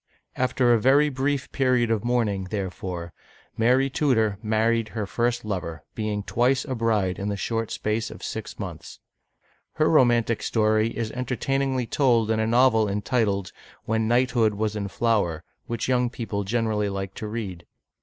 After 0.35 0.73
a 0.73 0.81
very 0.81 1.09
brief 1.09 1.51
period 1.51 1.91
of 1.91 2.03
mourning, 2.03 2.45
therefore, 2.45 3.13
Mary 3.55 3.87
Tudor 3.87 4.39
married 4.41 4.87
her 4.87 5.05
first 5.05 5.45
lover, 5.45 5.83
being 5.93 6.23
twice 6.23 6.65
a 6.65 6.73
bride 6.73 7.19
in 7.19 7.29
the 7.29 7.37
short 7.37 7.69
space 7.69 8.09
of 8.09 8.23
six 8.23 8.57
months. 8.57 8.99
Her 9.73 9.87
romantic 9.87 10.41
story 10.41 10.89
is 10.97 11.11
entertainingly 11.11 11.85
told 11.85 12.31
in 12.31 12.39
a 12.39 12.47
novel 12.47 12.89
entitled, 12.89 13.51
W/ien 13.85 14.07
Knight 14.07 14.31
hood 14.31 14.55
was 14.55 14.75
in 14.75 14.87
Flower^ 14.87 15.41
which 15.67 15.87
young 15.87 16.09
people 16.09 16.43
generally 16.43 16.89
like 16.89 17.13
to 17.13 17.27
read. 17.27 17.67